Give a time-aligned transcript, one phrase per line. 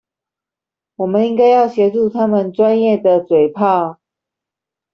[0.95, 3.99] 我們應該要協助他們專業的嘴砲